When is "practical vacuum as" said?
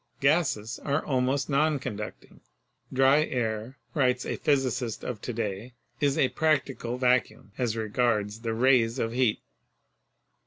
6.29-7.77